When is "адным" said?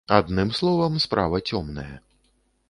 0.19-0.49